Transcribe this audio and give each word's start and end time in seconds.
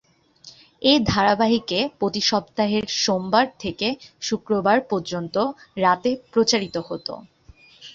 এই 0.81 0.97
ধারাবাহিকে 1.05 1.79
প্রতি 1.99 2.21
সপ্তাহের 2.21 2.85
সোমবার 2.97 3.45
থেকে 3.59 3.87
শুক্রবার 4.21 4.77
পর্যন্ত 4.91 5.35
রাতে 5.77 6.11
প্রচারিত 6.33 6.75
হতো। 6.89 7.13